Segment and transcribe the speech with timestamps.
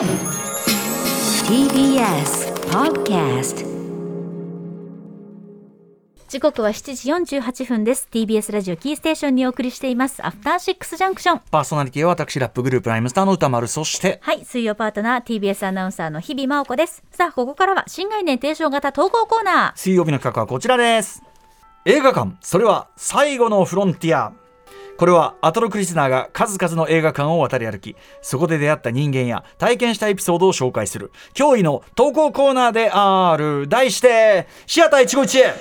[0.00, 0.08] TBS
[2.70, 3.66] Podcast
[6.26, 8.08] 時刻は7時48分です。
[8.10, 10.24] TBS ラジオキーステーションにお送りしています。
[10.26, 13.66] アフターシックスジャンクションパーソナリティは私ラップグループライムスターの歌丸。
[13.66, 17.02] そしてはい水曜パートナー TBS アナウンサーの日々真央子です。
[17.10, 19.78] さあここからは新概念提唱型投稿コーナー。
[19.78, 21.22] 水曜日の企画はこちらです。
[21.84, 22.38] 映画館。
[22.40, 24.32] それは最後のフロンティア
[25.00, 33.66] これはアトロクリスナーが数々の映画館を渡り歩きそこで出会った人間や体験したエピソードを紹介する驚異の投稿コーナーである。
[33.66, 35.54] 題してシアター一期一会。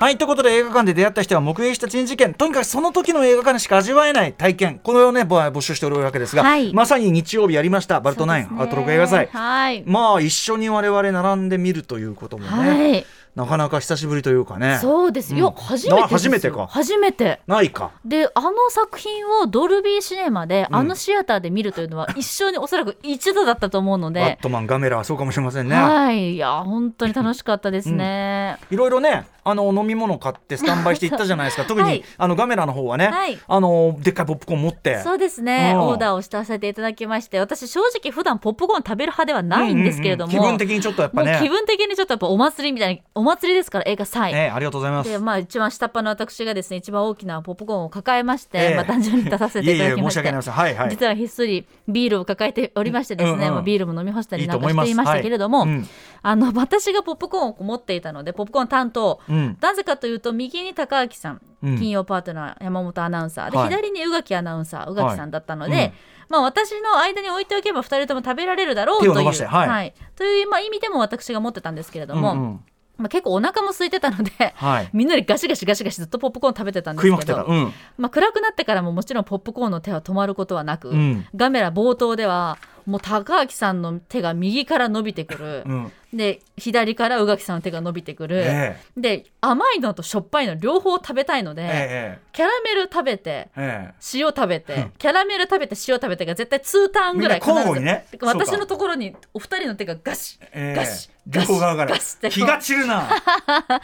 [0.00, 4.80] はいということで映画館で出会った人は目撃した珍事件とにかくその時の映画館でしか味わえない体験。
[4.80, 6.74] これをねぼ募集しておるわけですが、はい。
[6.74, 8.00] まさに日曜日やりました。
[8.00, 8.62] バルトナイン、ね。
[8.62, 9.28] アトロク映画祭。
[9.32, 9.84] はい。
[9.86, 13.06] まあ一緒に我々並んで見るということもね、はい
[13.38, 14.78] なかなか久しぶりというかね。
[14.80, 15.36] そうです。
[15.36, 15.64] よ、うん。
[15.64, 16.66] 初めて初めてか。
[16.66, 17.40] 初めて。
[17.46, 17.92] ないか。
[18.04, 26.34] であの作品をドルビーシネマで、あのシアターで見るというのは 一生におそらく一度だったと思うのバッで、トマンガメラはそうかもしれませんね、はい。
[26.34, 31.64] いや本当に楽しかったですね、いろいろねあの飲み物買ってスタンバイしていったじゃないですか。
[31.68, 33.38] 特に、はいあのガメラの方はね、はい。
[33.46, 34.98] あのでっかいポップコーン持って。
[34.98, 35.80] そうですね、うん。
[35.82, 40.38] オーダーをしたせていただきまして私正直普段ポップコーン食べる派ではないんですけれども、うん。
[40.38, 40.50] うん。
[40.50, 41.38] うん気分的にちょっとやっぱね。
[41.40, 45.10] 気分的にちょっとやっぱお祭りみたいなお祭りですから映画祭、ねありがとうございます。
[45.10, 48.74] でまあ一番下っ端の私がですね一番大きなポップコーンを抱えまして、ええ。
[48.74, 50.54] まあ単純に出させていただきましいえいえ申し訳ありません。
[50.54, 50.90] はいはい。
[50.90, 53.40] 実はひっそりビールを抱えておりましてですね、うん。
[53.40, 55.88] うんまあビールも飲み干したりなんかしていましたけれども、はいうん
[56.20, 59.56] あの私がポップコーンを持っていたのでポップコーン担当、うん。
[59.60, 61.78] なぜかというと右に高明さん、うん。
[61.78, 63.68] 金曜パートナー山本アナウンサーで、はい。
[63.68, 65.92] 左に宇垣アナウンサー宇垣さんだったので、はいうん。
[66.28, 69.94] まあ、私の間に置いておけば2人とも食べられるだろうというはい。
[70.16, 72.60] という、まあ、意味でも私が持ってたんですけれども、うんうん
[72.98, 74.90] まあ、結構お腹も空いてたので、はい。
[74.92, 77.72] みんなでガシガシガシガシずっとポップコーン食べてたんですけど食いまくってた、うん。
[77.96, 81.26] まあ、暗くなってからももちろんポップコーンの手は止まることはなく、うん。
[81.34, 85.92] ガメラ冒頭ではもう高明さんの手が右から伸びてくる、うん。
[86.10, 93.88] で左から宇垣さんの手が伸びてくる、えで甘いのとしょっぱいの両方食べたいので、ええキャラメル食べてええ。
[93.90, 98.06] え塩食べてキャラメル食べて塩食べてが絶対2ターンぐらいみんな交互にね。
[98.22, 100.74] 私のところにお二人の手がガシええ。
[100.74, 101.98] ガシ両方側から。
[102.30, 103.06] 気が散るな、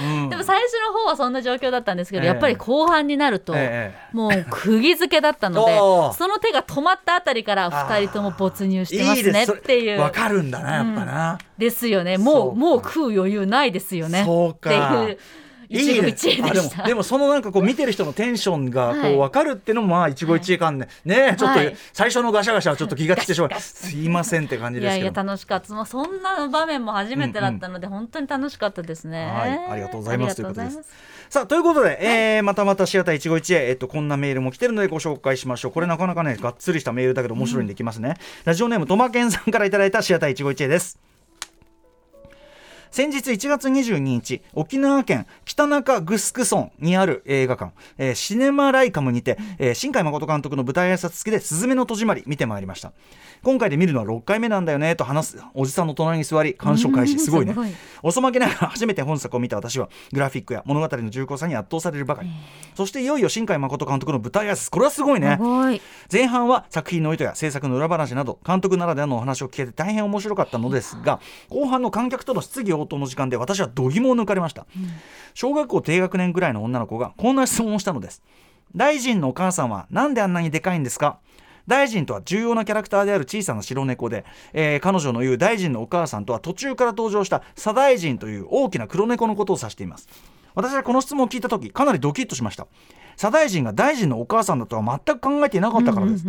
[0.00, 0.30] うん。
[0.30, 2.28] でも最初の方はそんな状況だったんですけど、ええ。
[2.28, 5.76] やっぱり後半になると、ええもう釘付けだったので
[6.16, 9.52] その手が止まったあたりから二人とも没入してますねいいです。
[9.52, 10.00] っていう。
[10.00, 12.18] わかるんだなやっぱな、ですよね。
[12.18, 14.22] もうもう食う余裕ないですよね。
[14.22, 14.24] っ
[14.58, 15.18] ていう
[15.68, 16.14] 一期ね
[16.48, 19.14] あでもでもそのなんかこう見てる人のテンションがこはい。
[19.14, 21.76] う分かるっていうのもまあ一期一会感ね、ねちょっとはい。
[21.92, 23.50] 最初のガシャガシャはちょっと気が散ってしまう。
[23.60, 25.74] すいませんって感じいやいやですけど楽しかった。
[25.74, 29.26] まあそんな場面も初めてだったので、本当に楽しかったですね。
[29.26, 29.66] はい。
[29.72, 30.82] ありがとうございますとうございます。
[31.28, 35.72] さあということで、えーまたまたシアター一期一会、えっと、こんなメールも来てるのでご紹介しましょう。
[35.72, 41.05] これなかなかねがっつりしたメールだけど面白いんでいきますね、ラジオネームトマケンさんからいただいたシアター一期一会です
[42.96, 52.94] 先日1月22日沖縄県北中城村にある映画館、えーシネマライカムにて、えー新海誠監督の舞台挨拶付きで「すずめの戸締まり」見てまいりました。
[53.42, 57.18] 今回で見るのは6回目なんだよねと話すおじさんの隣に座り鑑賞開始。
[57.18, 57.54] すごいね。
[58.02, 62.30] 遅まきながら初めて本作を見た私はグラフィックや物語の重厚さに圧倒されるばかり、
[62.74, 64.70] そしていよいよ新海誠監督の舞台挨拶。
[64.70, 65.38] これはすごいね。
[66.10, 71.20] 前半は作品の意図や制作の裏話など監督ならではのお話を聞けて大変面白かったのですが
[71.50, 74.66] 後半の観客との質疑応答の時間で私は度肝を抜かれました、
[75.34, 78.22] 小学校低学年ぐらいの女の子がこんな質問をしたのです。
[78.74, 81.18] 大臣のお母さんはなんであんなにでかいんですか？
[81.66, 90.08] 大臣とは重要なキャラクターである小さな白猫で、えー彼女の言う大臣のお母さんとは途中から登場した左大臣という大きな黒猫のことを指しています。
[90.54, 92.66] 私はこの質問を聞いた時かなりドキッとしました。
[93.16, 96.24] 左大臣が大臣のお母さんだとは全く考えていなかったからです、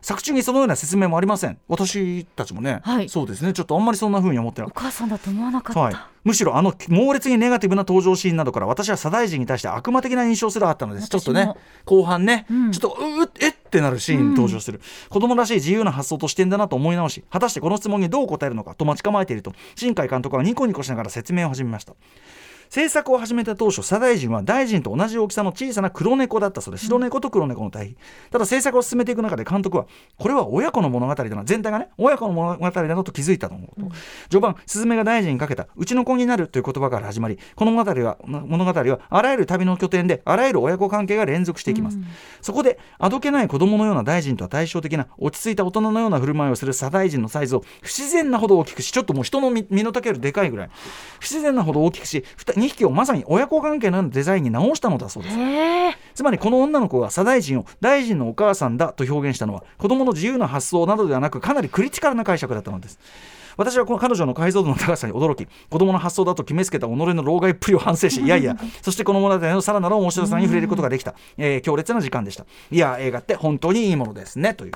[0.00, 1.58] 作中にそのような説明もありません。
[1.68, 3.08] 私たちもね、はい。
[3.08, 3.52] そうですね。
[3.52, 5.94] ちょっとあんまりそんな風に思ってなお母さんだと思わなかった、はい、
[6.24, 11.08] むしろあの猛烈にネガティブな登場シーンなどから私は左大臣に対して悪魔的な印象すらあったのです。
[11.08, 11.52] ちょっとね
[11.84, 12.72] 後半ね、うん。
[12.72, 21.94] ちょっとううえってなるシーンに登場する、子供らしい自由な発想と視点だなと思い直し果たしてこの質問にどう答えるのかと待ち構えていると新海監督はニコニコしながら説明を始めました
[22.68, 27.96] 制作を始めた当初左大臣は大臣と同じ大きさの小さな黒猫だったそうで白猫と黒猫の対比、
[28.30, 29.86] ただ制作を進めていく中で監督は
[30.18, 31.44] これは親子の物語だな。
[31.44, 33.88] 全体がね親子の物語だなと気づいたと思うと、
[34.30, 41.98] 序盤スズメが大臣にかけたうちの子になるという言葉から始まりこの物語は物語はあらゆる旅の拠点であらゆる親子関係が連続していきます、
[42.42, 50.70] そこであどけない子供のような大臣とは対照的な落ち着いた大人のような振る舞いをする左大臣のサイズを不自然なほど大きくしちょっともう人の身身の丈よりでかいぐらい。
[51.20, 52.24] 不自然なほど大きくし
[52.58, 55.36] 2匹をまさに親子関係のデザインに直したのだそうです。
[56.14, 62.98] つまりこの女の子が左大臣を大臣のお母さんだと表現したのは子供の自由な発想などではなくかなりクリティカルな解釈だったのです。
[63.56, 72.46] 私はこの彼女の解像度の高さに驚き子供の発想だと決めつけた己の老害っぷりを反省しいやいやそしてこの物語のさらなる面白さに触れることができた、えー強烈な時間でした。
[72.70, 74.72] いや映画って本当にいいものですねという。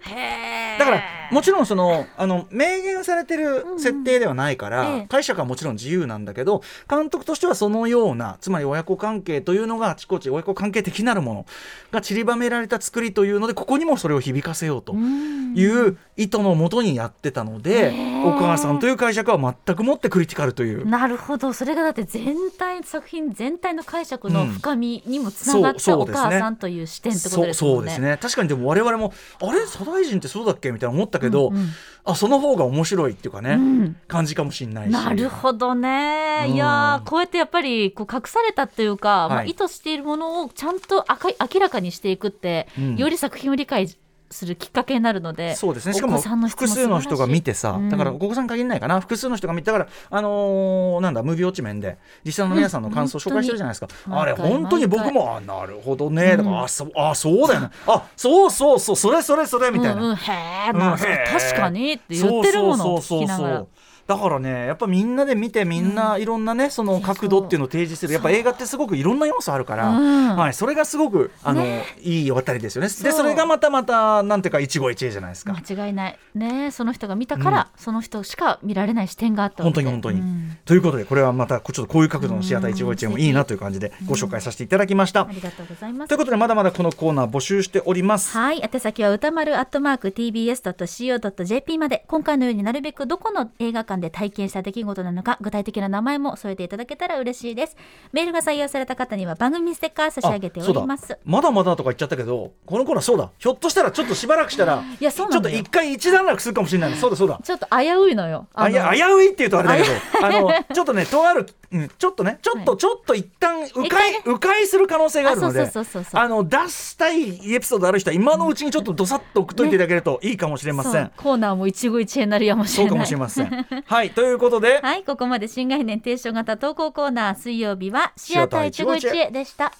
[0.00, 5.06] へえだからもちろんそのあの明言されてる設定ではないから、ええ。
[5.08, 11.46] 解釈はもちろん自由なんだけど監督としてはそのようなつまり親子関係というのがあちこち親子関係的なるもの
[11.90, 17.92] が散りばめられた作りというのでここにもそれを響かせようという意図のもとにやってたので、
[18.24, 20.86] お母さんという解釈は全くもってクリティカルという。
[20.86, 21.52] なるほど。
[21.52, 26.22] それがだって全体作品全体の解釈の深みにもつながったおそうそうですね。
[26.22, 27.76] 母さんという視点ってことそうですもんね。
[27.76, 28.18] そうですね。
[28.20, 29.12] 確かにでも我々も
[29.42, 29.66] あれ？
[29.66, 30.65] 左大臣ってそうだっけ？
[30.72, 31.68] みたいな思ったけど、うんうん
[32.08, 43.88] あその方が面白いっていうかね、うん感じかもしれないしなるほどね、うんいやこうやってやっぱりこう隠されたというか、まあ、意図しているものをちゃんと明か明らかにしていくって、うんより作品を理解
[44.36, 45.94] するきっかけになるのでそうですね。
[45.94, 47.88] しかも複も数の人が見てさ、うん。
[47.88, 49.00] だからお子さん限らないかな。
[49.00, 56.60] 複数の人が見てだからあのーなんだムービーウォッチメンで実際の皆さんの感想を紹介してるじゃないですか、うんあれ本当に僕毎もあなるほどね、うん。
[56.60, 57.70] あそうあそうだよね。
[57.86, 63.66] あそうそうそうそれそれそれみたいな、うんうん、へえ、まあ確かにって言ってるものをそうそうそうそう聞きながら。
[64.06, 68.12] だからねやっぱみんなで見てみんないろんなね、その角度っていうのを提示する。
[68.12, 70.36] やっぱ映画ってすごくいろんな要素あるから、うん。
[70.36, 71.64] はい、それがすごくあの、
[72.00, 72.88] いい渡りですよね。
[72.88, 75.52] でそれがまたまたなんていうか一期一会じゃないですか。
[75.52, 76.18] 間違いない。
[76.34, 76.70] ね。
[76.70, 80.56] その人が見たから、その人しか見られない視点があった本当に本当に、うん。
[80.64, 85.22] ということでこれはまたちょっとこういう角度のシアター一期一会もいいなという感じでご紹介させていただきました。
[85.22, 86.08] ありがとうございます。
[86.08, 88.36] ということでまだまだこのコーナー募集しております。
[88.36, 88.62] はい。
[88.62, 97.76] 宛先は歌丸アットマーク tbs.co.jp まで、今回のようになるべくどこの映画館で体験した出来事なのか、具体的な名前も添えていただけたら嬉しいです。
[98.12, 101.18] メールが採用された方には番組ステッカー差し上げております。
[101.24, 108.46] まだまだとか言っちゃったけどこのコーナーそうだひょっとしたらちょっとしばらくしたらいやそうちょっと一回一段落するかもしれないのそうだそうだちょっと危ういのよ。
[108.54, 109.90] あいや危ういっていうとあれだけど
[110.26, 116.10] あのちょっとねとある、うん、ちょっとねちょっと、はちょっと一旦迂一回迂回する可能性があるのであそうそうそうそう。
[116.12, 122.88] そうあの出したいエピソードある人は今のうちにちょっとどさっと送っといていただけるといいかもしれません、そうコーナーも一期一会になるやもしれない。
[122.88, 123.66] そうかもしれません。
[123.86, 129.72] はいということで、はい、ここまで新概念提唱型投稿コーナー水曜日はシアター一期一会でした。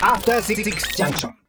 [0.00, 0.62] After Six
[0.96, 1.41] Junction.